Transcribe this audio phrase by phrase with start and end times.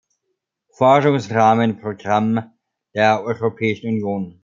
[0.79, 2.53] Forschungsrahmenprogramm
[2.95, 4.39] der Europäischen Union.